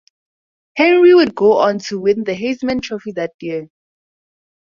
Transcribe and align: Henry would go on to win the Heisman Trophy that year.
Henry 0.77 1.13
would 1.13 1.35
go 1.35 1.59
on 1.59 1.77
to 1.77 1.99
win 1.99 2.23
the 2.23 2.31
Heisman 2.31 2.81
Trophy 2.81 3.11
that 3.11 3.33
year. 3.39 3.67